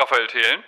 [0.00, 0.62] Raphael Thelen.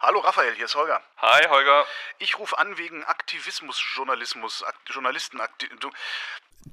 [0.00, 1.02] Hallo Raphael, hier ist Holger.
[1.18, 1.84] Hi Holger.
[2.18, 4.64] Ich rufe an wegen Aktivismusjournalismus.
[4.64, 5.38] Ak Journalisten.
[5.38, 5.90] Akti du,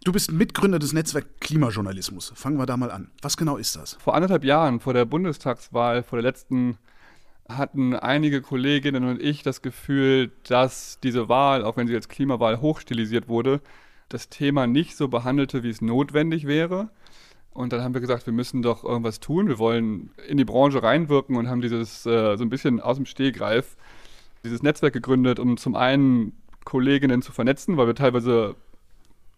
[0.05, 2.31] Du bist Mitgründer des Netzwerks Klimajournalismus.
[2.33, 3.11] Fangen wir da mal an.
[3.21, 3.95] Was genau ist das?
[3.95, 6.77] Vor anderthalb Jahren, vor der Bundestagswahl, vor der letzten,
[7.49, 12.61] hatten einige Kolleginnen und ich das Gefühl, dass diese Wahl, auch wenn sie als Klimawahl
[12.61, 13.59] hochstilisiert wurde,
[14.07, 16.89] das Thema nicht so behandelte, wie es notwendig wäre.
[17.57, 19.47] Und dann haben wir gesagt, wir müssen doch irgendwas tun.
[19.47, 23.07] Wir wollen in die Branche reinwirken und haben dieses äh, so ein bisschen aus dem
[23.07, 23.77] Stehgreif
[24.43, 26.33] dieses Netzwerk gegründet, um zum einen
[26.65, 28.53] Kolleginnen zu vernetzen, weil wir teilweise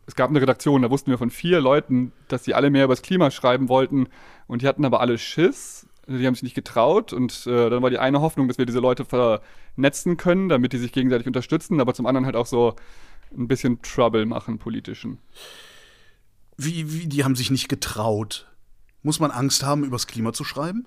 [0.05, 2.93] es gab eine Redaktion, da wussten wir von vier Leuten, dass sie alle mehr über
[2.93, 4.09] das Klima schreiben wollten
[4.47, 5.87] und die hatten aber alle Schiss.
[6.05, 8.79] Die haben sich nicht getraut und äh, dann war die eine Hoffnung, dass wir diese
[8.79, 12.75] Leute vernetzen können, damit die sich gegenseitig unterstützen, aber zum anderen halt auch so
[13.33, 15.19] ein bisschen Trouble machen, politischen.
[16.61, 18.45] Wie, wie, die haben sich nicht getraut.
[19.01, 20.85] Muss man Angst haben, übers Klima zu schreiben?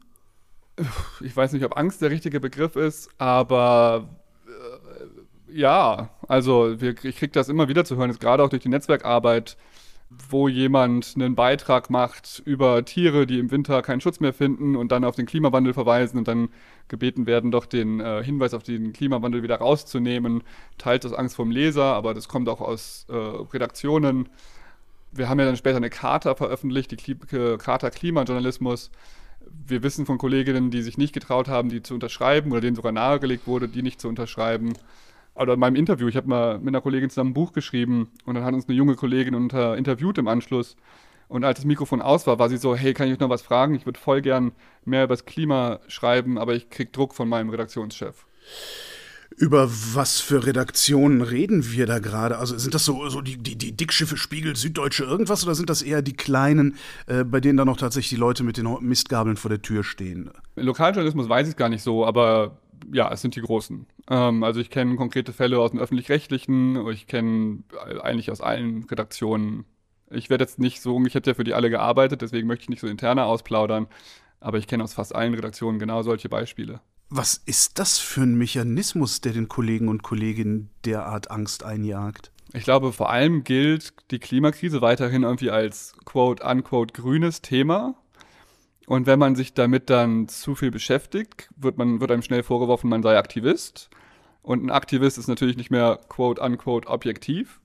[1.21, 4.11] Ich weiß nicht, ob Angst der richtige Begriff ist, aber
[4.46, 8.69] äh, ja, also wir, ich kriege das immer wieder zu hören, gerade auch durch die
[8.69, 9.57] Netzwerkarbeit,
[10.29, 14.93] wo jemand einen Beitrag macht über Tiere, die im Winter keinen Schutz mehr finden und
[14.93, 16.51] dann auf den Klimawandel verweisen und dann
[16.89, 20.43] gebeten werden, doch den äh, Hinweis auf den Klimawandel wieder rauszunehmen,
[20.77, 24.29] teilt das Angst vom Leser, aber das kommt auch aus äh, Redaktionen
[25.13, 27.16] wir haben ja dann später eine Charta veröffentlicht, die
[27.59, 28.91] Charta Klimajournalismus.
[29.66, 32.93] Wir wissen von Kolleginnen, die sich nicht getraut haben, die zu unterschreiben oder denen sogar
[32.93, 34.73] nahegelegt wurde, die nicht zu unterschreiben.
[35.35, 38.35] Oder in meinem Interview, ich habe mal mit einer Kollegin zusammen ein Buch geschrieben und
[38.35, 40.77] dann hat uns eine junge Kollegin unter, interviewt im Anschluss.
[41.29, 43.40] Und als das Mikrofon aus war, war sie so, hey, kann ich euch noch was
[43.43, 43.74] fragen?
[43.74, 44.52] Ich würde voll gern
[44.85, 48.27] mehr über das Klima schreiben, aber ich krieg Druck von meinem Redaktionschef.
[49.37, 52.38] Über was für Redaktionen reden wir da gerade?
[52.38, 55.83] Also sind das so, so die, die, die Dickschiffe Spiegel, Süddeutsche irgendwas oder sind das
[55.83, 59.49] eher die kleinen, äh, bei denen dann noch tatsächlich die Leute mit den Mistgabeln vor
[59.49, 60.30] der Tür stehen?
[60.57, 62.59] Lokaljournalismus weiß ich gar nicht so, aber
[62.93, 63.87] ja, es sind die großen.
[64.11, 67.62] Ähm, also ich kenne konkrete Fälle aus dem öffentlich-rechtlichen, ich kenne
[68.03, 69.65] eigentlich aus allen Redaktionen.
[70.11, 72.69] Ich werde jetzt nicht so, ich hätte ja für die alle gearbeitet, deswegen möchte ich
[72.69, 73.87] nicht so interner ausplaudern,
[74.41, 76.81] aber ich kenne aus fast allen Redaktionen genau solche Beispiele.
[77.15, 82.33] Was ist das für ein Mechanismus, der den Kollegen und Kolleginnen derart Angst einjagt?
[82.55, 87.97] Ich glaube, vor allem gilt die Klimakrise weiterhin irgendwie als quote unquote grünes Thema.
[88.87, 92.89] Und wenn man sich damit dann zu viel beschäftigt, wird, man, wird einem schnell vorgeworfen,
[92.89, 93.91] man sei Aktivist.
[94.41, 97.61] Und ein Aktivist ist natürlich nicht mehr quote unquote objektiv.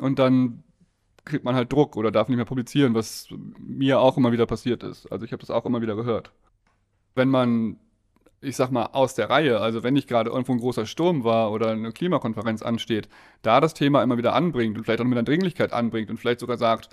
[0.00, 0.64] Und dann
[1.26, 3.28] kriegt man halt Druck oder darf nicht mehr publizieren, was
[3.58, 5.12] mir auch immer wieder passiert ist.
[5.12, 6.32] Also ich habe das auch immer wieder gehört.
[7.14, 7.78] Wenn man
[8.46, 11.52] ich sag mal, aus der Reihe, also wenn nicht gerade irgendwo ein großer Sturm war
[11.52, 13.08] oder eine Klimakonferenz ansteht,
[13.42, 16.40] da das Thema immer wieder anbringt und vielleicht auch mit einer Dringlichkeit anbringt und vielleicht
[16.40, 16.88] sogar sagt,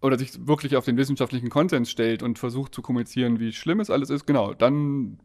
[0.00, 3.90] oder sich wirklich auf den wissenschaftlichen Konsens stellt und versucht zu kommunizieren, wie schlimm es
[3.90, 5.18] alles ist, genau, dann,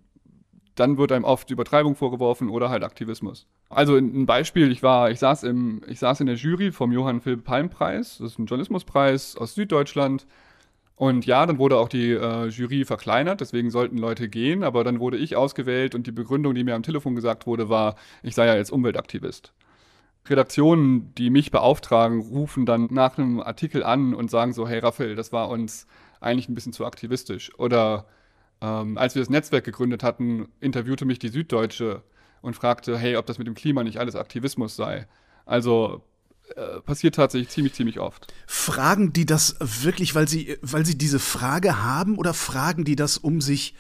[0.76, 3.48] dann wird einem oft Übertreibung vorgeworfen oder halt Aktivismus.
[3.70, 7.22] Also ein Beispiel, ich war, ich saß im, ich saß in der Jury vom Johann
[7.22, 10.26] Philipp Palm Preis, das ist ein Journalismuspreis aus Süddeutschland
[11.04, 15.02] und ja, dann wurde auch die äh, Jury verkleinert, deswegen sollten Leute gehen, aber dann
[15.02, 18.46] wurde ich ausgewählt und die Begründung, die mir am Telefon gesagt wurde, war, ich sei
[18.46, 19.52] ja jetzt Umweltaktivist.
[20.30, 25.16] Redaktionen, die mich beauftragen, rufen dann nach einem Artikel an und sagen so, hey Raphael,
[25.16, 25.88] das war uns
[26.22, 27.54] eigentlich ein bisschen zu aktivistisch.
[27.60, 28.06] Oder
[28.62, 32.02] ähm, als wir das Netzwerk gegründet hatten, interviewte mich die Süddeutsche
[32.42, 35.06] und fragte, hey, ob das mit dem Klima nicht alles Aktivismus sei.
[35.46, 36.02] Also
[36.56, 38.34] äh, passiert tatsächlich ziemlich, ziemlich oft.
[38.48, 43.18] Fragen die das wirklich, weil sie, weil sie diese Frage haben oder fragen die das,
[43.18, 43.76] um sich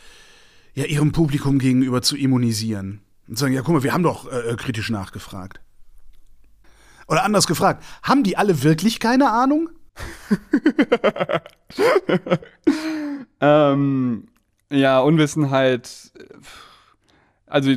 [0.73, 3.01] ja ihrem Publikum gegenüber zu immunisieren?
[3.27, 5.61] Und sagen, ja, guck mal, wir haben doch äh, kritisch nachgefragt.
[7.07, 9.69] Oder anders gefragt, haben die alle wirklich keine Ahnung?
[13.41, 14.27] ähm,
[14.69, 16.11] ja, Unwissenheit.
[17.53, 17.71] Also,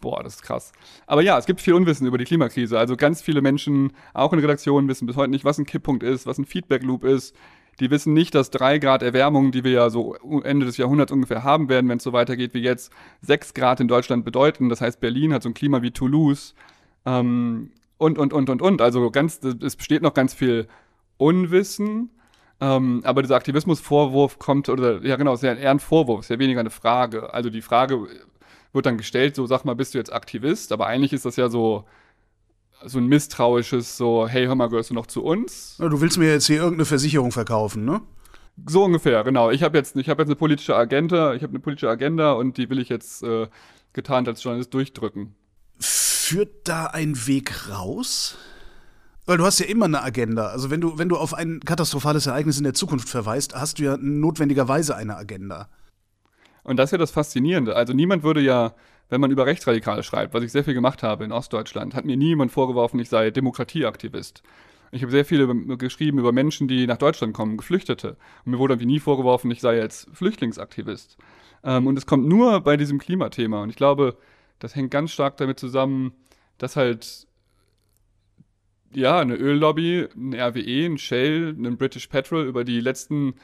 [0.00, 0.72] boah, das ist krass.
[1.06, 2.78] Aber ja, es gibt viel Unwissen über die Klimakrise.
[2.78, 6.26] Also ganz viele Menschen, auch in Redaktionen, wissen bis heute nicht, was ein Kipppunkt ist,
[6.26, 7.36] was ein Feedback Loop ist.
[7.78, 11.44] Die wissen nicht, dass drei Grad Erwärmung, die wir ja so Ende des Jahrhunderts ungefähr
[11.44, 14.70] haben werden, wenn es so weitergeht wie jetzt, sechs Grad in Deutschland bedeuten.
[14.70, 16.54] Das heißt, Berlin hat so ein Klima wie Toulouse.
[17.04, 18.80] Ähm, und, und, und, und, und.
[18.80, 20.68] Also ganz, es besteht noch ganz viel
[21.18, 22.12] Unwissen.
[22.60, 26.38] Ähm, aber dieser Aktivismusvorwurf kommt, oder ja genau, ist ja eher ein Vorwurf, ist ja
[26.38, 27.32] weniger eine Frage.
[27.34, 28.08] Also die Frage
[28.72, 30.72] wird dann gestellt, so sag mal, bist du jetzt Aktivist?
[30.72, 31.84] Aber eigentlich ist das ja so,
[32.84, 35.76] so ein misstrauisches, so, hey, hör mal, gehörst du noch zu uns?
[35.78, 38.00] Du willst mir jetzt hier irgendeine Versicherung verkaufen, ne?
[38.66, 39.50] So ungefähr, genau.
[39.50, 42.56] Ich habe jetzt, ich habe jetzt eine politische Agenda, ich habe eine politische Agenda und
[42.56, 43.46] die will ich jetzt äh,
[43.92, 45.34] getarnt als Journalist durchdrücken.
[45.78, 48.36] Führt da ein Weg raus?
[49.26, 50.48] Weil du hast ja immer eine Agenda.
[50.48, 53.84] Also wenn du, wenn du auf ein katastrophales Ereignis in der Zukunft verweist, hast du
[53.84, 55.68] ja notwendigerweise eine Agenda.
[56.68, 57.74] Und das ist ja das Faszinierende.
[57.74, 58.74] Also niemand würde ja,
[59.08, 62.18] wenn man über Rechtsradikale schreibt, was ich sehr viel gemacht habe in Ostdeutschland, hat mir
[62.18, 64.42] niemand vorgeworfen, ich sei Demokratieaktivist.
[64.90, 68.18] Ich habe sehr viel über, geschrieben über Menschen, die nach Deutschland kommen, Geflüchtete.
[68.44, 71.16] Und mir wurde irgendwie nie vorgeworfen, ich sei jetzt Flüchtlingsaktivist.
[71.64, 73.62] Ähm, und es kommt nur bei diesem Klimathema.
[73.62, 74.18] Und ich glaube,
[74.58, 76.12] das hängt ganz stark damit zusammen,
[76.58, 77.26] dass halt
[78.92, 83.36] ja, eine Öllobby, ein RWE, ein Shell, ein British Petrol über die letzten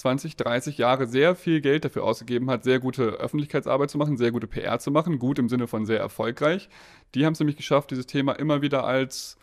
[0.00, 4.32] 20, 30 Jahre sehr viel Geld dafür ausgegeben hat, sehr gute Öffentlichkeitsarbeit zu machen, sehr
[4.32, 6.70] gute PR zu machen, gut im Sinne von sehr erfolgreich.
[7.14, 9.36] Die haben es nämlich geschafft, dieses Thema immer wieder als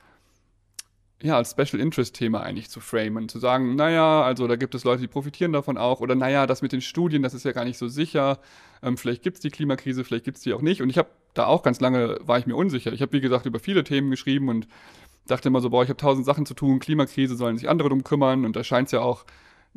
[1.21, 4.83] ja, als Special Interest Thema eigentlich zu framen, zu sagen, naja, also da gibt es
[4.83, 7.65] Leute, die profitieren davon auch, oder naja, das mit den Studien, das ist ja gar
[7.65, 8.39] nicht so sicher,
[8.83, 10.81] ähm, vielleicht gibt es die Klimakrise, vielleicht gibt es die auch nicht.
[10.83, 12.93] Und ich habe da auch ganz lange, war ich mir unsicher.
[12.93, 14.67] Ich habe, wie gesagt, über viele Themen geschrieben und
[15.25, 18.03] dachte immer so, boah, ich habe tausend Sachen zu tun, Klimakrise sollen sich andere drum
[18.03, 19.25] kümmern und da scheint es ja auch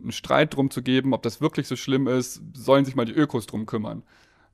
[0.02, 3.12] einen Streit drum zu geben, ob das wirklich so schlimm ist, sollen sich mal die
[3.12, 4.02] Ökos drum kümmern.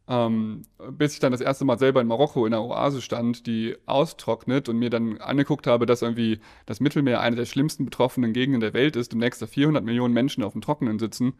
[0.08, 0.62] Ähm,
[0.92, 4.68] bis ich dann das erste Mal selber in Marokko in der Oase stand, die austrocknet
[4.68, 8.72] und mir dann angeguckt habe, dass irgendwie das Mittelmeer eine der schlimmsten betroffenen Gegenden der
[8.72, 11.34] Welt ist und nächste 400 Millionen Menschen auf dem Trockenen sitzen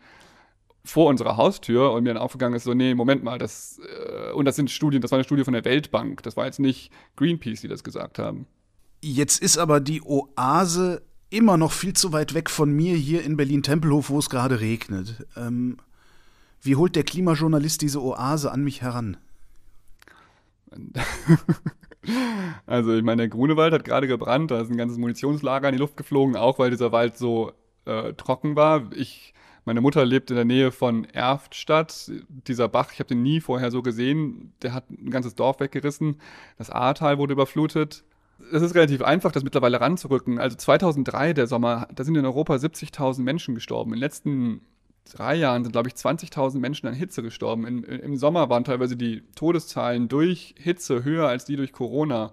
[0.86, 4.44] vor unserer Haustür und mir dann aufgegangen ist, so, nee, Moment mal, das, äh, und
[4.44, 7.60] das sind Studien, das war eine Studie von der Weltbank, das war jetzt nicht Greenpeace,
[7.60, 8.46] die das gesagt haben.
[9.02, 13.36] Jetzt ist aber die Oase immer noch viel zu weit weg von mir hier in
[13.36, 15.26] Berlin-Tempelhof, wo es gerade regnet.
[15.36, 15.78] Ähm,
[16.62, 19.16] wie holt der Klimajournalist diese Oase an mich heran?
[22.66, 25.80] Also, ich meine, der Grunewald hat gerade gebrannt, da ist ein ganzes Munitionslager in die
[25.80, 27.52] Luft geflogen, auch weil dieser Wald so
[27.84, 28.92] äh, trocken war.
[28.92, 29.34] Ich,
[29.64, 32.10] meine Mutter lebt in der Nähe von Erftstadt.
[32.46, 36.20] Dieser Bach, ich habe den nie vorher so gesehen, der hat ein ganzes Dorf weggerissen.
[36.58, 38.04] Das Ahrtal wurde überflutet.
[38.52, 40.38] Es ist relativ einfach, das mittlerweile ranzurücken.
[40.38, 43.92] Also 2003, der Sommer, da sind in Europa 70.000 Menschen gestorben.
[43.92, 44.60] In den letzten
[45.10, 47.66] drei Jahren sind, glaube ich, 20.000 Menschen an Hitze gestorben.
[47.66, 52.32] In, Im Sommer waren teilweise die Todeszahlen durch Hitze höher als die durch Corona.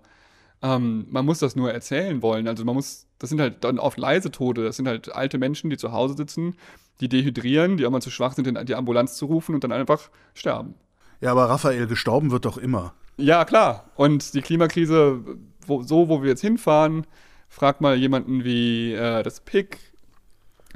[0.62, 2.48] Ähm, man muss das nur erzählen wollen.
[2.48, 4.64] Also man muss, das sind halt dann oft leise Tode.
[4.64, 6.56] Das sind halt alte Menschen, die zu Hause sitzen,
[7.00, 10.76] die dehydrieren, die mal zu schwach sind, die Ambulanz zu rufen und dann einfach sterben.
[11.22, 12.94] Ja, aber Raphael, gestorben wird doch immer.
[13.18, 13.92] Ja, klar.
[13.96, 15.22] Und die Klimakrise,
[15.70, 17.06] wo, so wo wir jetzt hinfahren,
[17.50, 19.78] frag mal jemanden wie äh, das PIC,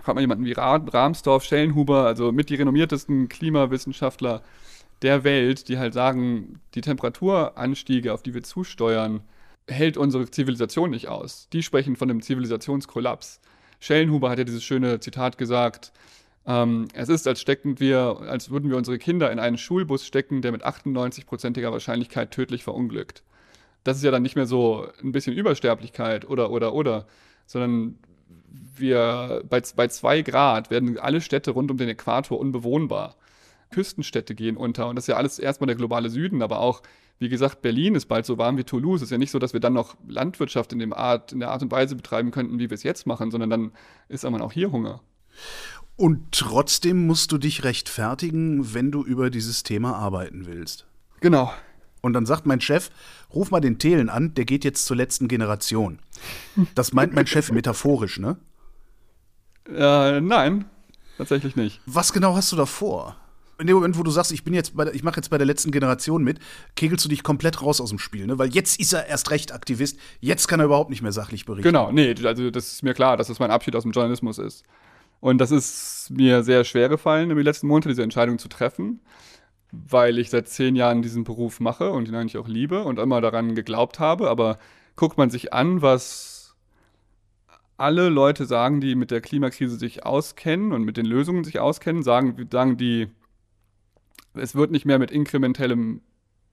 [0.01, 4.41] fragt man jemanden wie Rahmsdorf, Schellenhuber, also mit die renommiertesten Klimawissenschaftler
[5.01, 9.21] der Welt, die halt sagen, die Temperaturanstiege, auf die wir zusteuern,
[9.67, 11.49] hält unsere Zivilisation nicht aus.
[11.51, 13.41] Die sprechen von einem Zivilisationskollaps.
[13.79, 15.91] Schellenhuber hat ja dieses schöne Zitat gesagt,
[16.47, 20.41] ähm, es ist, als stecken wir, als würden wir unsere Kinder in einen Schulbus stecken,
[20.41, 23.23] der mit 98-prozentiger Wahrscheinlichkeit tödlich verunglückt.
[23.87, 27.05] Das ist ja dann nicht mehr so ein bisschen Übersterblichkeit oder, oder, oder,
[27.45, 27.97] sondern
[28.75, 33.15] wir bei, bei zwei Grad werden alle Städte rund um den Äquator unbewohnbar.
[33.71, 36.81] Küstenstädte gehen unter und das ist ja alles erstmal der globale Süden, aber auch,
[37.17, 39.01] wie gesagt, Berlin ist bald so warm wie Toulouse.
[39.01, 41.51] Es ist ja nicht so, dass wir dann noch Landwirtschaft in, dem Art, in der
[41.51, 43.71] Art und Weise betreiben könnten, wie wir es jetzt machen, sondern dann
[44.09, 45.01] ist aber auch hier Hunger.
[45.95, 50.85] Und trotzdem musst du dich rechtfertigen, wenn du über dieses Thema arbeiten willst.
[51.21, 51.51] Genau.
[52.01, 52.89] Und dann sagt mein Chef,
[53.33, 55.99] ruf mal den Thelen an, der geht jetzt zur letzten Generation.
[56.75, 58.37] Das meint mein Chef metaphorisch, ne?
[59.69, 60.65] Äh, nein,
[61.17, 61.81] tatsächlich nicht.
[61.85, 63.17] Was genau hast du da vor?
[63.59, 65.37] In dem Moment, wo du sagst, ich bin jetzt bei der, ich mache jetzt bei
[65.39, 66.39] der letzten Generation mit,
[66.75, 68.37] kegelst du dich komplett raus aus dem Spiel, ne?
[68.37, 71.67] Weil jetzt ist er erst recht Aktivist, jetzt kann er überhaupt nicht mehr sachlich berichten.
[71.67, 74.63] Genau, nee, also das ist mir klar, dass das mein Abschied aus dem Journalismus ist.
[75.19, 78.99] Und das ist mir sehr schwer gefallen, in den letzten Monaten diese Entscheidung zu treffen,
[79.71, 83.21] weil ich seit zehn Jahren diesen Beruf mache und ihn eigentlich auch liebe und immer
[83.21, 84.29] daran geglaubt habe.
[84.29, 84.57] Aber
[84.95, 86.55] guckt man sich an, was
[87.77, 92.01] alle Leute sagen, die mit der Klimakrise sich auskennen und mit den Lösungen sich auskennen,
[92.01, 93.07] sagen, sagen die,
[94.33, 96.01] es wird nicht mehr mit inkrementellem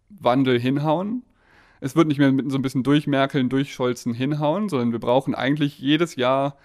[0.09, 1.23] Wandel hinhauen.
[1.81, 5.79] Es wird nicht mehr mit so ein bisschen durchmerkeln, durchscholzen hinhauen, sondern wir brauchen eigentlich
[5.79, 6.57] jedes Jahr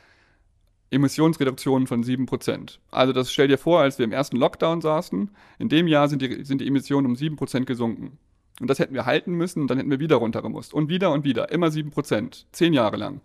[0.91, 2.79] Emissionsreduktionen von 7%.
[2.91, 5.29] Also das stell dir vor, als wir im ersten Lockdown saßen,
[5.59, 8.17] in dem Jahr sind die, sind die Emissionen um 7% gesunken.
[8.59, 10.73] Und das hätten wir halten müssen, dann hätten wir wieder runtergemusst.
[10.73, 13.21] Und wieder und wieder, immer 7%, zehn Jahre lang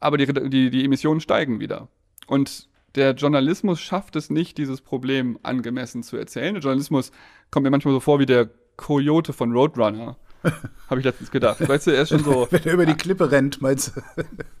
[0.00, 1.88] aber die, die, die Emissionen steigen wieder.
[2.26, 6.54] Und der Journalismus schafft es nicht, dieses Problem angemessen zu erzählen.
[6.54, 7.12] Der Journalismus
[7.50, 10.16] kommt mir manchmal so vor wie der Coyote von Roadrunner.
[10.88, 11.66] Habe ich letztens gedacht.
[11.66, 12.48] Weißt du, er ist schon so.
[12.50, 14.00] Wenn er über die Klippe rennt, meinst du?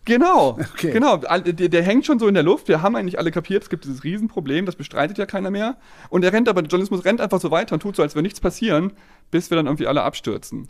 [0.04, 0.58] Genau.
[0.74, 0.92] Okay.
[0.92, 1.16] Genau.
[1.16, 2.68] Der, der, hängt schon so in der Luft.
[2.68, 5.76] Wir haben eigentlich alle kapiert, es gibt dieses Riesenproblem, das bestreitet ja keiner mehr.
[6.08, 8.24] Und er rennt aber, der Journalismus rennt einfach so weiter und tut so, als würde
[8.24, 8.92] nichts passieren,
[9.30, 10.68] bis wir dann irgendwie alle abstürzen.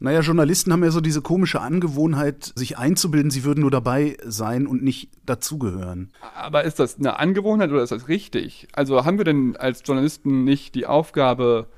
[0.00, 4.66] Naja, Journalisten haben ja so diese komische Angewohnheit, sich einzubilden, sie würden nur dabei sein
[4.66, 6.12] und nicht dazugehören.
[6.34, 8.68] Aber ist das eine Angewohnheit oder ist das richtig?
[8.72, 11.68] Also haben wir denn als Journalisten nicht die Aufgabe,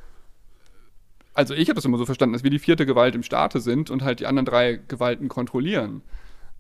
[1.36, 3.90] also ich habe das immer so verstanden, dass wir die vierte Gewalt im Staate sind
[3.90, 6.02] und halt die anderen drei Gewalten kontrollieren.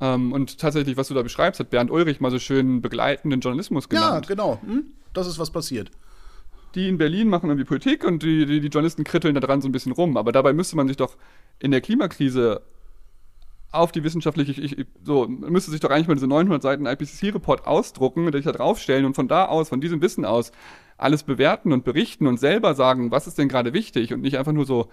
[0.00, 3.88] Ähm, und tatsächlich, was du da beschreibst, hat Bernd Ulrich mal so schön begleitenden Journalismus
[3.88, 4.26] genannt.
[4.26, 4.60] Ja, genau.
[4.64, 4.84] Hm?
[5.14, 5.90] Das ist was passiert.
[6.74, 9.68] Die in Berlin machen irgendwie Politik und die, die, die Journalisten kritteln da dran so
[9.68, 10.18] ein bisschen rum.
[10.18, 11.16] Aber dabei müsste man sich doch
[11.58, 12.60] in der Klimakrise
[13.72, 17.66] auf die wissenschaftliche, ich, ich, so, müsste sich doch eigentlich mal diese 900 Seiten IPCC-Report
[17.66, 20.52] ausdrucken, sich da draufstellen und von da aus, von diesem Wissen aus,
[20.98, 24.52] alles bewerten und berichten und selber sagen, was ist denn gerade wichtig und nicht einfach
[24.52, 24.88] nur so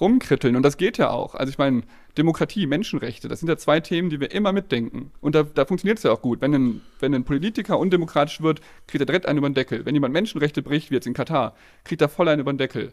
[0.00, 0.56] rumkritteln.
[0.56, 1.34] Und das geht ja auch.
[1.34, 1.82] Also ich meine,
[2.18, 5.12] Demokratie, Menschenrechte, das sind ja zwei Themen, die wir immer mitdenken.
[5.20, 6.40] Und da, da funktioniert es ja auch gut.
[6.40, 9.84] Wenn ein, wenn ein Politiker undemokratisch wird, kriegt er direkt einen über den Deckel.
[9.86, 12.92] Wenn jemand Menschenrechte bricht, wie jetzt in Katar, kriegt er voll einen über den Deckel.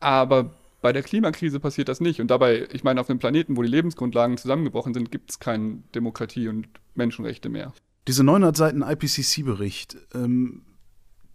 [0.00, 0.50] Aber
[0.80, 2.20] bei der Klimakrise passiert das nicht.
[2.20, 5.82] Und dabei, ich meine, auf einem Planeten, wo die Lebensgrundlagen zusammengebrochen sind, gibt es keine
[5.94, 7.72] Demokratie und Menschenrechte mehr.
[8.08, 10.62] Diese 900 Seiten IPCC-Bericht, ähm,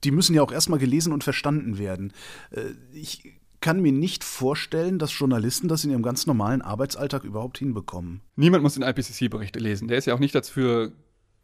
[0.06, 2.14] die müssen ja auch erstmal gelesen und verstanden werden.
[2.52, 7.58] Äh, ich kann mir nicht vorstellen, dass Journalisten das in ihrem ganz normalen Arbeitsalltag überhaupt
[7.58, 8.22] hinbekommen.
[8.36, 9.88] Niemand muss den IPCC-Bericht lesen.
[9.88, 10.92] Der ist ja auch nicht dafür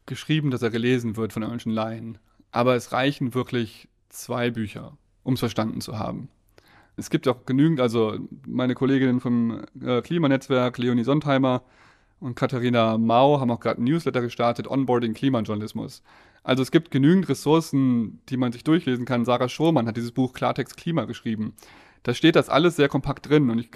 [0.05, 2.17] geschrieben, dass er gelesen wird von irgendwelchen Laien.
[2.51, 6.29] Aber es reichen wirklich zwei Bücher, um es verstanden zu haben
[6.97, 11.63] es gibt auch genügend, also meine Kolleginnen vom äh, Klimanetzwerk, Leonie Sondheimer
[12.21, 16.03] und Katharina Mau, haben auch gerade ein Newsletter gestartet, Onboarding Klimajournalismus.
[16.43, 19.25] Also es gibt genügend Ressourcen, die man sich durchlesen kann.
[19.25, 21.55] Sarah Schurmann hat dieses Buch Klartext Klima geschrieben.
[22.03, 23.69] Da steht das alles sehr kompakt drin und ich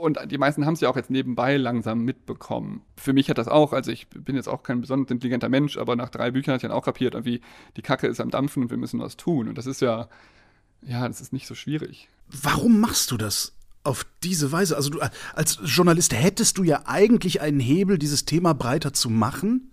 [0.00, 2.82] und die meisten haben es ja auch jetzt nebenbei langsam mitbekommen.
[2.96, 5.96] Für mich hat das auch, also ich bin jetzt auch kein besonders intelligenter Mensch, aber
[5.96, 7.40] nach drei Büchern hat ich dann auch kapiert, irgendwie
[7.76, 9.48] die Kacke ist am Dampfen und wir müssen was tun.
[9.48, 10.08] Und das ist ja,
[10.82, 12.08] ja, das ist nicht so schwierig.
[12.28, 13.54] Warum machst du das?
[13.84, 15.00] Auf diese Weise, also du
[15.34, 19.70] als Journalist hättest du ja eigentlich einen Hebel, dieses Thema breiter zu machen.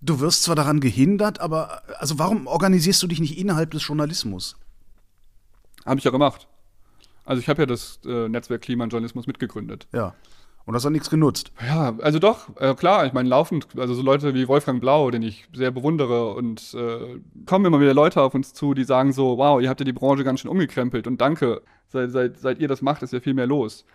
[0.00, 4.56] Du wirst zwar daran gehindert, aber also warum organisierst du dich nicht innerhalb des Journalismus?
[5.84, 6.46] Habe ich ja gemacht.
[7.24, 9.86] Also ich habe ja das äh, Netzwerk Klima und Journalismus mitgegründet.
[9.92, 10.14] Ja.
[10.68, 11.50] Und das hat nichts genutzt.
[11.66, 15.22] Ja, also doch, äh, klar, ich meine, laufend, also so Leute wie Wolfgang Blau, den
[15.22, 19.38] ich sehr bewundere und äh, kommen immer wieder Leute auf uns zu, die sagen so,
[19.38, 22.68] wow, ihr habt ja die Branche ganz schön umgekrempelt und danke, seit, seit, seit ihr
[22.68, 23.86] das macht, ist ja viel mehr los.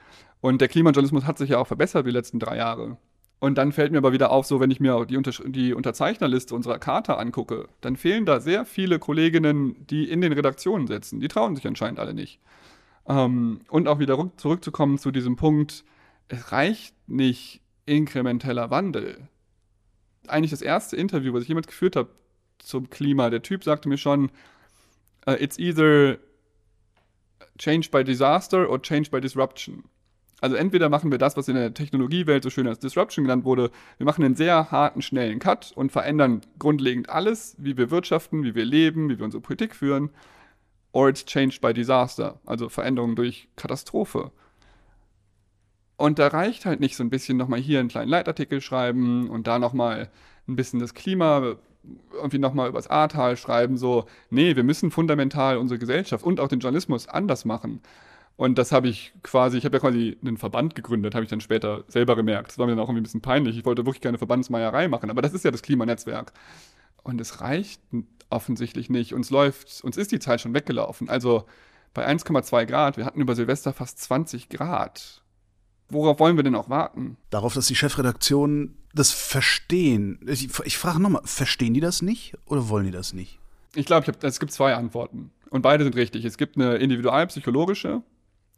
[0.41, 2.97] Und der Klimajournalismus hat sich ja auch verbessert die letzten drei Jahre.
[3.39, 6.55] Und dann fällt mir aber wieder auf, so wenn ich mir die, Unter die Unterzeichnerliste
[6.55, 11.19] unserer Charta angucke, dann fehlen da sehr viele Kolleginnen, die in den Redaktionen sitzen.
[11.19, 12.39] Die trauen sich anscheinend alle nicht.
[13.07, 15.83] Ähm, und auch wieder zurückzukommen zu diesem Punkt,
[16.27, 19.27] es reicht nicht inkrementeller Wandel.
[20.27, 22.09] Eigentlich das erste Interview, was ich jemals geführt habe
[22.59, 24.31] zum Klima, der Typ sagte mir schon,
[25.27, 26.17] uh, it's either
[27.57, 29.83] change by disaster or change by disruption.
[30.41, 33.71] Also entweder machen wir das, was in der Technologiewelt so schön als Disruption genannt wurde,
[33.97, 38.53] wir machen einen sehr harten, schnellen Cut und verändern grundlegend alles, wie wir wirtschaften, wie
[38.53, 40.09] wir leben, wie wir unsere Politik führen,
[40.91, 44.31] or it's changed by disaster, also Veränderung durch Katastrophe.
[46.03, 49.47] Und da reicht halt nicht so ein bisschen nochmal hier einen kleinen Leitartikel schreiben und
[49.47, 50.09] da nochmal
[50.49, 51.55] ein bisschen das Klima
[52.11, 56.59] irgendwie nochmal übers Ahrtal schreiben, so, nee, wir müssen fundamental unsere Gesellschaft und auch den
[56.59, 57.81] Journalismus anders machen.
[58.35, 61.39] Und das habe ich quasi, ich habe ja quasi einen Verband gegründet, habe ich dann
[61.39, 62.49] später selber gemerkt.
[62.49, 63.57] Das war mir dann auch irgendwie ein bisschen peinlich.
[63.57, 66.33] Ich wollte wirklich keine Verbandsmeierei machen, aber das ist ja das Klimanetzwerk.
[67.03, 67.81] Und es reicht
[68.29, 69.13] offensichtlich nicht.
[69.13, 71.07] Uns läuft, uns ist die Zeit schon weggelaufen.
[71.07, 71.45] Also
[71.93, 75.22] bei 1,2 Grad, wir hatten über Silvester fast 20 Grad
[75.89, 77.17] worauf wollen wir denn auch warten?
[77.29, 80.19] Darauf, dass die Chefredaktion das verstehen.
[80.27, 83.39] Ich, ich frage nochmal, verstehen die das nicht oder wollen die das nicht?
[83.75, 85.31] Ich glaube, es gibt zwei Antworten.
[85.49, 86.25] Und beide sind richtig.
[86.25, 88.01] Es gibt eine individualpsychologische,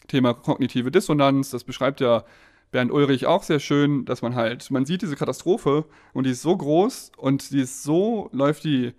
[0.08, 2.24] Thema kognitive Dissonanz, das beschreibt ja
[2.72, 6.41] Bernd Ulrich auch sehr schön, dass man halt, man sieht diese Katastrophe und die ist
[6.41, 8.94] so groß und die ist so, läuft die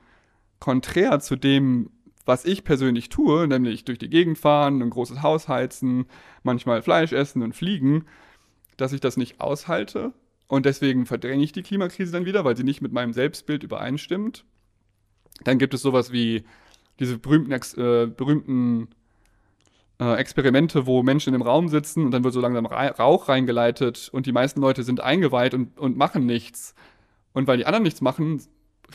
[0.59, 1.91] konträr zu dem,
[2.27, 6.07] was ich persönlich tue, nämlich durch die Gegend fahren, ein großes Haus heizen,
[6.43, 8.05] manchmal Fleisch essen und fliegen,
[8.77, 10.13] dass ich das nicht aushalte.
[10.49, 14.45] Und deswegen verdränge ich die Klimakrise dann wieder, weil sie nicht mit meinem Selbstbild übereinstimmt.
[15.45, 16.45] Dann gibt es sowas wie
[16.99, 18.89] diese berühmten, äh, berühmten
[20.01, 24.27] äh, Experimente, wo Menschen im Raum sitzen und dann wird so langsam Rauch reingeleitet und
[24.27, 26.75] die meisten Leute sind eingeweiht und, und machen nichts.
[27.33, 28.41] Und weil die anderen nichts machen,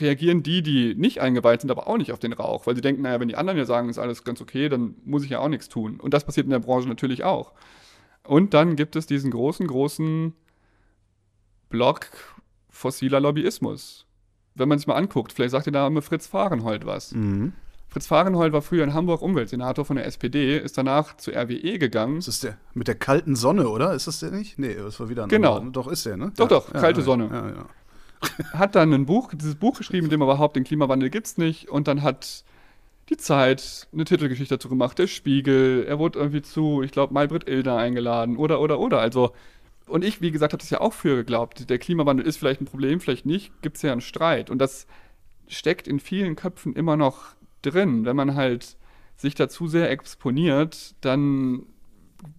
[0.00, 3.02] reagieren die, die nicht eingeweiht sind, aber auch nicht auf den Rauch, weil sie denken,
[3.02, 5.48] naja, wenn die anderen ja sagen, ist alles ganz okay, dann muss ich ja auch
[5.48, 6.00] nichts tun.
[6.00, 7.52] Und das passiert in der Branche natürlich auch.
[8.24, 10.32] Und dann gibt es diesen großen, großen
[11.68, 12.06] Block
[12.70, 14.06] fossiler Lobbyismus.
[14.54, 17.12] Wenn man sich mal anguckt, vielleicht sagt der Name Fritz Fahrenhold was.
[17.12, 17.52] Mhm.
[17.88, 22.16] Fritz Fahrenhold war früher in Hamburg Umweltsenator von der SPD, ist danach zur RWE gegangen.
[22.16, 23.92] Das ist der mit der kalten Sonne, oder?
[23.92, 24.58] Ist das der nicht?
[24.58, 25.56] Nee, das war wieder ein Genau.
[25.56, 25.72] anderer.
[25.72, 26.32] Doch, ist der, ne?
[26.36, 27.28] Doch, doch, kalte Sonne.
[27.30, 27.66] Ja, ja.
[28.52, 31.68] Hat dann ein Buch, dieses Buch geschrieben, in dem er überhaupt den Klimawandel gibt's nicht.
[31.68, 32.44] Und dann hat
[33.08, 37.48] die Zeit eine Titelgeschichte dazu gemacht, der Spiegel, er wurde irgendwie zu, ich glaube, Maybrit
[37.48, 39.00] Illner eingeladen oder, oder, oder.
[39.00, 39.32] Also,
[39.86, 41.68] und ich, wie gesagt, habe das ja auch früher geglaubt.
[41.68, 44.48] Der Klimawandel ist vielleicht ein Problem, vielleicht nicht, gibt's ja einen Streit.
[44.48, 44.86] Und das
[45.48, 48.04] steckt in vielen Köpfen immer noch drin.
[48.04, 48.76] Wenn man halt
[49.16, 51.66] sich dazu sehr exponiert, dann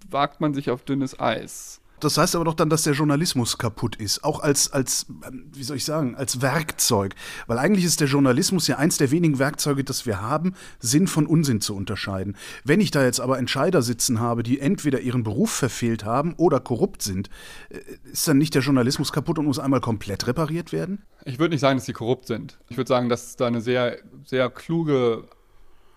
[0.10, 1.82] wagt man sich auf dünnes Eis.
[2.04, 5.64] Das heißt aber doch dann, dass der Journalismus kaputt ist, auch als, als, ähm, wie
[5.64, 7.16] soll ich sagen, als Werkzeug.
[7.48, 11.26] Weil eigentlich ist der Journalismus ja eins der wenigen Werkzeuge, das wir haben, Sinn von
[11.26, 12.36] Unsinn zu unterscheiden.
[12.64, 16.60] Wenn ich da jetzt aber Entscheider sitzen habe, die entweder ihren Beruf verfehlt haben oder
[16.60, 17.30] korrupt sind,
[17.70, 17.80] äh,
[18.12, 21.04] ist dann nicht der Journalismus kaputt und muss einmal komplett repariert werden?
[21.26, 22.60] Ich würde nicht sagen, dass sie korrupt sind.
[22.70, 25.24] Ich würde sagen, dass da eine sehr, sehr kluge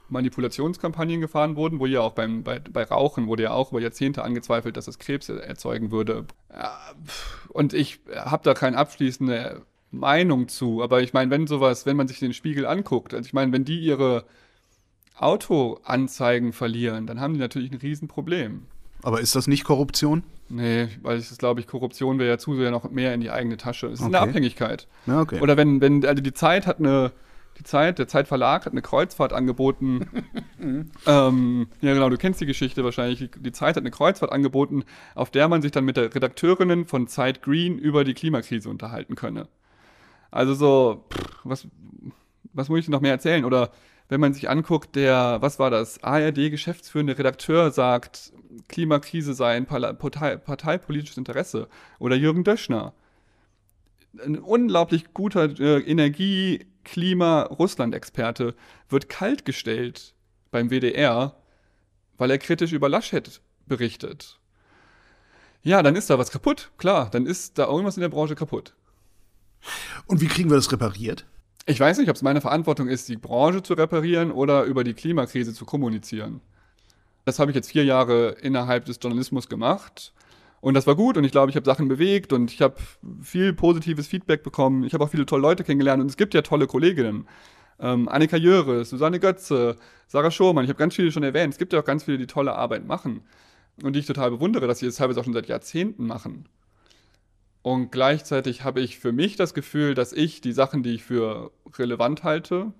[0.09, 4.23] Manipulationskampagnen gefahren wurden, wo ja auch beim, bei, bei Rauchen wurde ja auch über Jahrzehnte
[4.23, 6.27] angezweifelt, dass es Krebs erzeugen würde.
[7.07, 10.83] Pff, Und ich habe da keine abschließende Meinung zu.
[10.83, 13.65] Aber ich meine, wenn sowas, wenn man sich den Spiegel anguckt, also ich meine, wenn
[13.65, 14.25] die ihre
[15.19, 18.63] Autoanzeigen verlieren, dann haben die natürlich ein Riesenproblem.
[19.03, 20.23] Aber ist das nicht Korruption?
[20.49, 23.31] Nee, weil ich das glaube ich, Korruption wäre ja zu sehr noch mehr in die
[23.31, 23.87] eigene Tasche.
[23.89, 24.29] Es ist eine Okay.
[24.29, 24.87] Abhängigkeit.
[25.07, 25.41] Ja, okay.
[25.41, 27.13] Oder wenn, wenn, also die Zeit hat eine,
[27.59, 30.25] die Zeit, der Zeitverlag hat eine Kreuzfahrt angeboten.
[31.07, 33.31] ähm, ja, genau, du kennst die Geschichte wahrscheinlich.
[33.37, 34.85] Die Zeit hat eine Kreuzfahrt angeboten,
[35.15, 39.15] auf der man sich dann mit der Redakteurinnen von Zeit Green über die Klimakrise unterhalten
[39.15, 39.49] könne.
[40.31, 41.69] Also so, pff, was,
[42.53, 43.45] was muss ich denn noch mehr erzählen?
[43.45, 43.71] Oder
[44.09, 48.33] wenn man sich anguckt, der, was war das, ARD-geschäftsführende Redakteur sagt,
[48.69, 51.69] Klimakrise sei ein parteipolitisches Interesse.
[51.99, 52.93] Oder Jürgen Döschner
[54.25, 58.55] ein unglaublich guter äh, Energie-, Klima-, Russland-Experte
[58.89, 60.15] wird kaltgestellt
[60.51, 61.37] beim WDR,
[62.17, 64.39] weil er kritisch über Laschet berichtet.
[65.63, 68.75] Ja, dann ist da was kaputt, klar, dann ist da irgendwas in der Branche kaputt.
[70.07, 71.27] Und wie kriegen wir das repariert?
[71.67, 74.95] Ich weiß nicht, ob es meine Verantwortung ist, die Branche zu reparieren oder über die
[74.95, 76.41] Klimakrise zu kommunizieren.
[77.25, 80.13] Das habe ich jetzt vier Jahre innerhalb des Journalismus gemacht.
[80.61, 82.77] Und das war gut und ich glaube, ich habe Sachen bewegt und ich habe
[83.23, 84.85] viel positives Feedback bekommen.
[84.85, 87.29] Ich habe auch viele tolle Leute kennengelernt und es gibt ja tolle Kolleginnen.
[87.79, 91.53] Ähm, Annika Jöres, Susanne Götze, Sarah Schurmann, ich habe ganz viele schon erwähnt.
[91.53, 93.23] Es gibt ja auch ganz viele, die tolle Arbeit machen
[93.83, 96.49] und die ich total bewundere, dass sie das teilweise auch schon seit Jahrzehnten machen.
[97.63, 101.51] Und gleichzeitig habe ich für mich das Gefühl, dass ich die Sachen, die ich für
[101.77, 102.73] relevant halte,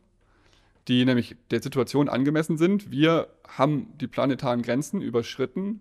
[0.89, 5.81] die nämlich der Situation angemessen sind, wir haben die planetaren Grenzen überschritten,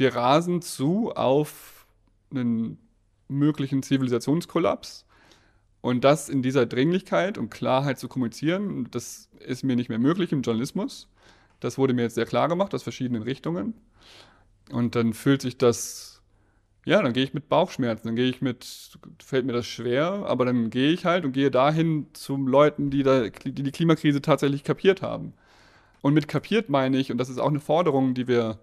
[0.00, 1.86] wir rasen zu auf
[2.32, 2.78] einen
[3.28, 5.06] möglichen Zivilisationskollaps.
[5.80, 10.32] Und das in dieser Dringlichkeit und Klarheit zu kommunizieren, das ist mir nicht mehr möglich
[10.32, 11.08] im Journalismus.
[11.60, 13.74] Das wurde mir jetzt sehr klar gemacht aus verschiedenen Richtungen.
[14.70, 16.22] Und dann fühlt sich das,
[16.84, 20.44] ja, dann gehe ich mit Bauchschmerzen, dann gehe ich mit, fällt mir das schwer, aber
[20.44, 24.64] dann gehe ich halt und gehe dahin zu Leuten, die, da, die die Klimakrise tatsächlich
[24.64, 25.32] kapiert haben.
[26.02, 28.58] Und mit kapiert meine ich, und das ist auch eine Forderung, die wir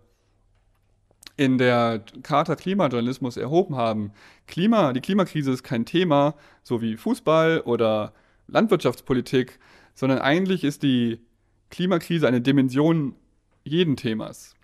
[1.38, 4.12] in der Charta Klimajournalismus erhoben haben.
[4.48, 8.14] Klima, die Klimakrise ist kein Thema, so wie Fußball oder
[8.48, 9.60] Landwirtschaftspolitik,
[9.94, 11.20] sondern eigentlich ist die
[11.70, 13.16] Klimakrise eine Dimension
[13.64, 14.56] jeden Themas.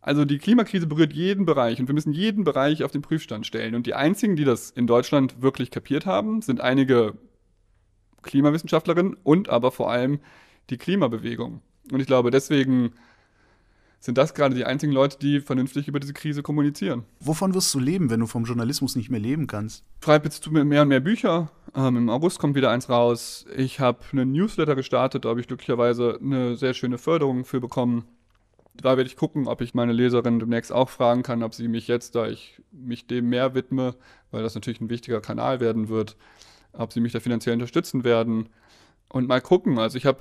[0.00, 3.74] Also die Klimakrise berührt jeden Bereich und wir müssen jeden Bereich auf den Prüfstand stellen.
[3.74, 7.14] Und die einzigen, die das in Deutschland wirklich kapiert haben, sind einige
[8.22, 10.20] Klimawissenschaftlerinnen und aber vor allem
[10.70, 11.62] die Klimabewegung.
[11.90, 12.92] Und ich glaube, deswegen
[14.04, 17.04] sind das gerade die einzigen Leute, die vernünftig über diese Krise kommunizieren.
[17.20, 19.82] Wovon wirst du leben, wenn du vom Journalismus nicht mehr leben kannst?
[20.04, 21.50] schreibe jetzt mehr und mehr Bücher.
[21.74, 23.46] Ähm, Im August kommt wieder eins raus.
[23.56, 28.04] Ich habe einen Newsletter gestartet, da habe ich glücklicherweise eine sehr schöne Förderung für bekommen.
[28.74, 31.88] Da werde ich gucken, ob ich meine Leserinnen demnächst auch fragen kann, ob sie mich
[31.88, 33.94] jetzt, da ich mich dem mehr widme,
[34.30, 36.18] weil das natürlich ein wichtiger Kanal werden wird,
[36.74, 38.50] ob sie mich da finanziell unterstützen werden.
[39.08, 39.78] Und mal gucken.
[39.78, 40.18] Also ich habe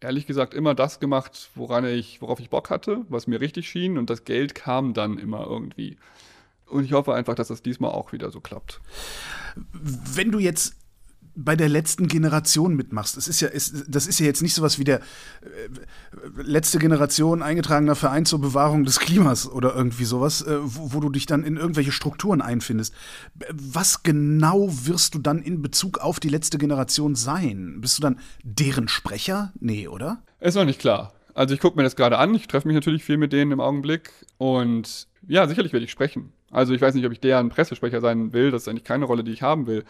[0.00, 3.98] ehrlich gesagt immer das gemacht, woran ich, worauf ich Bock hatte, was mir richtig schien
[3.98, 5.96] und das Geld kam dann immer irgendwie.
[6.66, 8.80] Und ich hoffe einfach, dass das diesmal auch wieder so klappt.
[9.72, 10.76] Wenn du jetzt
[11.36, 14.78] bei der letzten Generation mitmachst, es ist ja, es, das ist ja jetzt nicht sowas
[14.78, 15.02] wie der äh,
[16.42, 21.10] letzte Generation eingetragener Verein zur Bewahrung des Klimas oder irgendwie sowas, äh, wo, wo du
[21.10, 22.94] dich dann in irgendwelche Strukturen einfindest.
[23.52, 27.80] Was genau wirst du dann in Bezug auf die letzte Generation sein?
[27.80, 29.52] Bist du dann deren Sprecher?
[29.60, 30.22] Nee, oder?
[30.40, 31.12] Ist noch nicht klar.
[31.34, 32.34] Also ich gucke mir das gerade an.
[32.34, 34.10] Ich treffe mich natürlich viel mit denen im Augenblick.
[34.38, 36.32] Und ja, sicherlich werde ich sprechen.
[36.50, 38.50] Also ich weiß nicht, ob ich deren Pressesprecher sein will.
[38.50, 39.84] Das ist eigentlich keine Rolle, die ich haben will.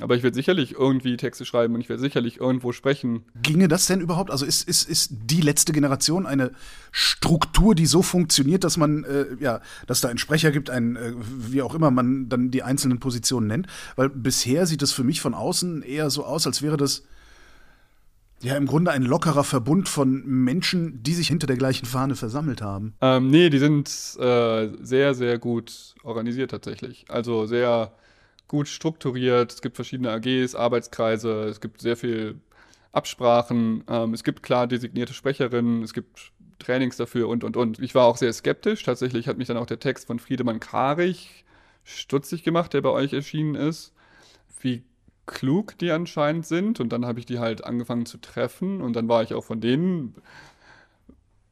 [0.00, 3.24] Aber ich werde sicherlich irgendwie Texte schreiben und ich werde sicherlich irgendwo sprechen.
[3.40, 4.32] Ginge das denn überhaupt?
[4.32, 6.50] Also ist, ist, ist die letzte Generation eine
[6.90, 11.12] Struktur, die so funktioniert, dass man, äh, ja, dass da einen Sprecher gibt, ein, äh,
[11.16, 13.68] wie auch immer man dann die einzelnen Positionen nennt?
[13.94, 17.04] Weil bisher sieht es für mich von außen eher so aus, als wäre das
[18.40, 22.62] ja im Grunde ein lockerer Verbund von Menschen, die sich hinter der gleichen Fahne versammelt
[22.62, 22.94] haben.
[23.00, 27.04] Ähm, nee, die sind äh, sehr, sehr gut organisiert tatsächlich.
[27.08, 27.92] Also sehr
[28.48, 29.52] gut strukturiert.
[29.52, 32.40] Es gibt verschiedene AGs, Arbeitskreise, es gibt sehr viel
[32.92, 33.84] Absprachen.
[33.88, 37.78] Ähm, es gibt klar designierte Sprecherinnen, es gibt Trainings dafür und, und, und.
[37.80, 38.82] Ich war auch sehr skeptisch.
[38.82, 41.44] Tatsächlich hat mich dann auch der Text von Friedemann Karich
[41.84, 43.92] stutzig gemacht, der bei euch erschienen ist.
[44.60, 44.82] Wie
[45.26, 46.80] klug die anscheinend sind.
[46.80, 48.80] Und dann habe ich die halt angefangen zu treffen.
[48.80, 50.14] Und dann war ich auch von denen,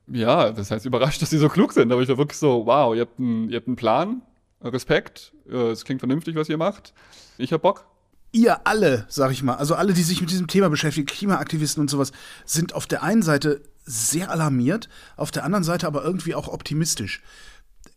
[0.07, 1.92] ja, das heißt überrascht, dass die so klug sind.
[1.92, 4.22] Aber ich war wirklich so, wow, ihr habt einen, ihr habt einen Plan,
[4.64, 6.92] Respekt, äh, es klingt vernünftig, was ihr macht.
[7.38, 7.87] Ich hab Bock.
[8.33, 11.88] Ihr alle, sag ich mal, also alle, die sich mit diesem Thema beschäftigen, Klimaaktivisten und
[11.88, 12.12] sowas,
[12.46, 17.22] sind auf der einen Seite sehr alarmiert, auf der anderen Seite aber irgendwie auch optimistisch.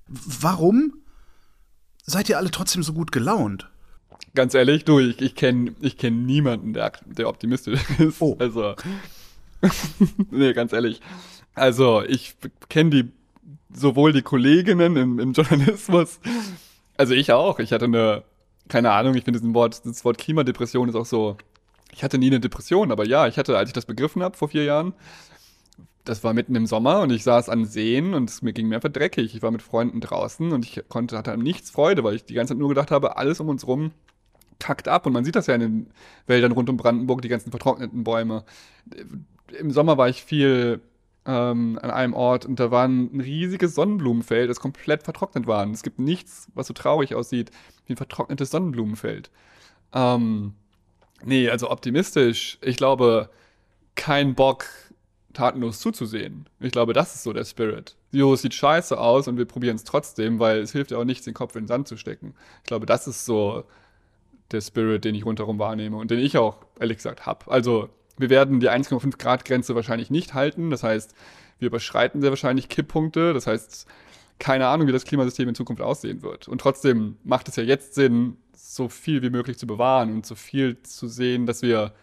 [0.08, 0.96] Warum
[2.06, 3.70] seid ihr alle trotzdem so gut gelaunt?
[4.34, 8.22] Ganz ehrlich, du, ich, ich kenne ich kenn niemanden, der, der optimistisch ist.
[8.22, 8.36] Oh.
[8.40, 8.76] Also,
[10.32, 11.00] nee, ganz ehrlich.
[11.54, 12.36] Also, ich
[12.68, 13.12] kenne die,
[13.74, 16.20] sowohl die Kolleginnen im, im Journalismus,
[16.98, 17.60] also ich auch.
[17.60, 18.24] Ich hatte eine,
[18.68, 21.38] keine Ahnung, ich finde das Wort, das Wort Klimadepression ist auch so,
[21.94, 24.50] ich hatte nie eine Depression, aber ja, ich hatte, als ich das begriffen habe vor
[24.50, 24.94] vier Jahren,
[26.04, 28.76] das war mitten im Sommer und ich saß an Seen und es mir ging mir
[28.76, 29.36] einfach dreckig.
[29.36, 32.54] Ich war mit Freunden draußen und ich konnte, hatte nichts Freude, weil ich die ganze
[32.54, 33.92] Zeit nur gedacht habe, alles um uns rum
[34.60, 35.06] kackt ab.
[35.06, 35.88] Und man sieht das ja in den
[36.28, 38.46] Wäldern rund um Brandenburg, die ganzen vertrockneten Bäume.
[39.60, 40.80] Im Sommer war ich viel
[41.26, 45.64] ähm, an einem Ort und da war ein riesiges Sonnenblumenfeld, das komplett vertrocknet war.
[45.64, 47.52] Und es gibt nichts, was so traurig aussieht
[47.86, 49.32] wie ein vertrocknetes Sonnenblumenfeld.
[49.94, 50.54] Ähm,
[51.24, 52.58] nee, also optimistisch.
[52.62, 53.30] Ich glaube,
[53.96, 54.66] kein Bock,
[55.34, 56.48] tatenlos zuzusehen.
[56.60, 57.96] Ich glaube, das ist so der Spirit.
[58.12, 61.04] Jo, es sieht scheiße aus und wir probieren es trotzdem, weil es hilft ja auch
[61.04, 62.34] nichts, den Kopf in den Sand zu stecken.
[62.60, 63.66] Ich glaube, das ist so
[64.52, 67.52] der Spirit, den ich rundherum wahrnehme und den ich auch, ehrlich gesagt, habe.
[67.52, 70.70] Also, wir werden die 1,5 Grad Grenze wahrscheinlich nicht halten.
[70.70, 71.14] Das heißt,
[71.60, 73.34] wir überschreiten sehr wahrscheinlich Kipppunkte.
[73.34, 73.88] Das heißt,
[74.40, 76.48] keine Ahnung, wie das Klimasystem in Zukunft aussehen wird.
[76.48, 80.36] Und trotzdem macht es ja jetzt Sinn, so viel wie möglich zu bewahren und so
[80.36, 81.94] viel zu sehen, dass wir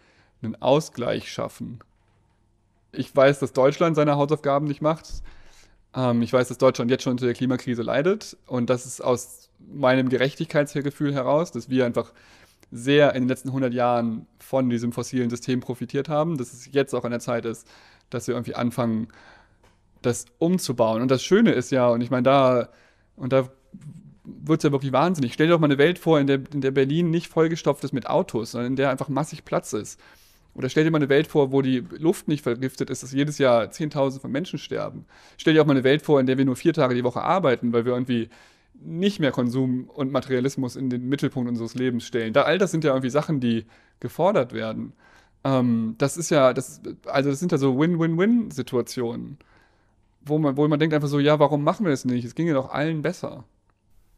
[0.42, 1.81] einen Ausgleich schaffen
[2.92, 5.09] ich weiß, dass Deutschland seine Hausaufgaben nicht macht.
[5.94, 8.37] Ähm, ich weiß, dass Deutschland jetzt schon unter der Klimakrise leidet.
[8.46, 12.12] Und das ist aus meinem Gerechtigkeitsgefühl heraus, dass wir einfach
[12.72, 16.94] sehr in den letzten 100 Jahren von diesem fossilen System profitiert haben, dass es jetzt
[16.94, 17.68] auch an der Zeit ist,
[18.11, 19.08] dass wir irgendwie anfangen,
[20.00, 21.02] das umzubauen.
[21.02, 22.68] Und das Schöne ist ja, und ich meine, da,
[23.14, 23.48] und da
[24.24, 25.35] wird es ja wirklich wahnsinnig.
[25.35, 27.92] Stell dir doch mal eine Welt vor, in der, in der Berlin nicht vollgestopft ist
[27.92, 30.00] mit Autos, sondern in der einfach massig Platz ist.
[30.54, 33.38] Oder stell dir mal eine Welt vor, wo die Luft nicht vergiftet ist, dass jedes
[33.38, 35.06] Jahr Zehntausende von Menschen sterben.
[35.38, 37.22] Stell dir auch mal eine Welt vor, in der wir nur vier Tage die Woche
[37.22, 38.28] arbeiten, weil wir irgendwie
[38.85, 42.33] nicht mehr Konsum und Materialismus in den Mittelpunkt unseres Lebens stellen.
[42.33, 43.66] Da, all das sind ja irgendwie Sachen, die
[44.01, 44.92] gefordert werden.
[45.45, 49.38] Ähm, das ist ja, das, also das sind ja so Win-Win-Win-Situationen,
[50.25, 52.25] wo man, wo man denkt einfach so, ja, warum machen wir das nicht?
[52.25, 53.45] Es ginge doch allen besser.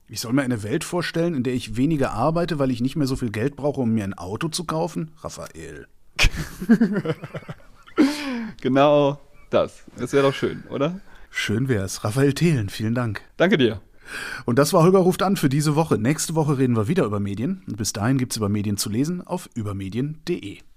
[0.07, 3.07] Ich soll mir eine Welt vorstellen, in der ich weniger arbeite, weil ich nicht mehr
[3.07, 5.13] so viel Geld brauche, um mir ein Auto zu kaufen?
[5.23, 5.87] Raphael.
[8.61, 9.19] genau
[9.51, 9.85] das.
[9.97, 11.01] Das wäre doch schön, oder?
[11.31, 12.05] Schön wär's.
[12.05, 13.23] Raphael Thelen, vielen Dank.
[13.39, 13.81] Danke dir.
[14.45, 15.99] Und das war Holger ruft an für diese Woche.
[15.99, 17.63] Nächste Woche reden wir wieder über Medien.
[17.67, 20.59] Bis dahin gibt's über Medien zu lesen auf übermedien.de.